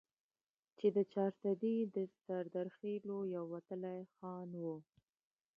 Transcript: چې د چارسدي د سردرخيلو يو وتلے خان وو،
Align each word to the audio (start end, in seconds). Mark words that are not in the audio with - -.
چې 0.77 0.87
د 0.95 0.97
چارسدي 1.13 1.77
د 1.95 1.97
سردرخيلو 2.23 3.17
يو 3.35 3.43
وتلے 3.53 3.97
خان 4.15 4.49
وو، 4.61 4.75